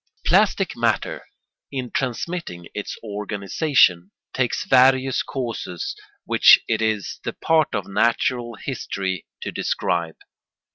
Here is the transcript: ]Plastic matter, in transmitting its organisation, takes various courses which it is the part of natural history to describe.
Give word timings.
]Plastic 0.25 0.75
matter, 0.75 1.27
in 1.71 1.91
transmitting 1.91 2.67
its 2.73 2.97
organisation, 3.03 4.09
takes 4.33 4.65
various 4.65 5.21
courses 5.21 5.95
which 6.25 6.59
it 6.67 6.81
is 6.81 7.19
the 7.23 7.33
part 7.33 7.75
of 7.75 7.85
natural 7.85 8.55
history 8.55 9.27
to 9.43 9.51
describe. 9.51 10.15